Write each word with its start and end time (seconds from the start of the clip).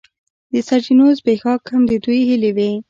د 0.51 0.53
سرچینو 0.67 1.05
زبېښاک 1.19 1.61
هم 1.73 1.83
د 1.91 1.93
دوی 2.05 2.19
هیلې 2.29 2.51
وې. 2.57 2.71